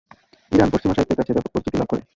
[0.51, 2.01] Iran পশ্চিমা সাহিত্যের কাছে ব্যাপক পরিচিতি লাভ করে।